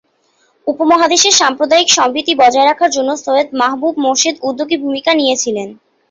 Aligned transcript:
উপমহাদেশে 0.67 1.29
সাম্প্রদায়িক 1.39 1.89
সম্প্রীতি 1.97 2.33
বজায় 2.41 2.67
রাখার 2.67 2.91
জন্য 2.91 3.09
সৈয়দ 3.17 3.49
মাহবুব 3.61 3.93
মোর্শেদ 4.05 4.35
উদ্যোগী 4.47 4.77
ভূমিকা 4.83 5.11
নিয়েছিলেন। 5.15 5.69